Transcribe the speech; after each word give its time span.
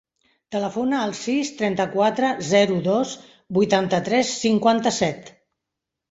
Telefona 0.53 0.99
al 1.07 1.11
sis, 1.17 1.49
trenta-quatre, 1.57 2.31
zero, 2.47 2.77
dos, 2.87 3.11
vuitanta-tres, 3.59 4.31
cinquanta-set. 4.45 5.31